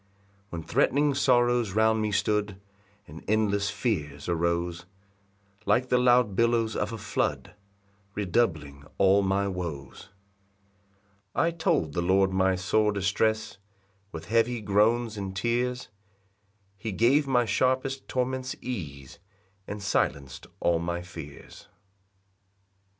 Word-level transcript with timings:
3 0.49 0.49
When 0.49 0.63
threatening 0.63 1.13
sorrows 1.13 1.73
round 1.73 2.01
me 2.01 2.11
stood, 2.11 2.59
And 3.07 3.23
endless 3.27 3.69
fears 3.69 4.27
arose, 4.27 4.85
Like 5.67 5.89
the 5.89 5.99
loud 5.99 6.35
billows 6.35 6.75
of 6.75 6.91
a 6.91 6.97
flood, 6.97 7.53
Redoubling 8.15 8.85
all 8.97 9.21
my 9.21 9.47
woes; 9.47 10.09
4 11.35 11.43
I 11.43 11.51
told 11.51 11.93
the 11.93 12.01
Lord 12.01 12.31
my 12.33 12.55
sore 12.55 12.91
distress 12.91 13.59
With 14.11 14.25
heavy 14.25 14.59
groans 14.59 15.17
and 15.17 15.35
tears, 15.35 15.89
He 16.79 16.91
gave 16.91 17.27
my 17.27 17.45
sharpest 17.45 18.07
torments 18.07 18.55
ease, 18.59 19.19
And 19.67 19.81
silenc'd 19.83 20.47
all 20.59 20.79
my 20.79 21.03
fears. 21.03 21.65
PAUSE. 21.65 21.67